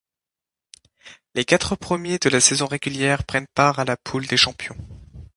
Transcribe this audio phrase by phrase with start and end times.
[1.35, 4.75] Les quatre premiers de la saison régulière prennent part à la poule des champions.